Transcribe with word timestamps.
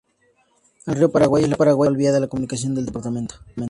El 0.87 0.95
río 0.95 1.11
Paraguay 1.11 1.43
es 1.43 1.49
la 1.51 1.57
principal 1.57 1.95
vía 1.95 2.11
de 2.11 2.27
comunicación 2.27 2.73
del 2.73 2.87
departamento. 2.87 3.35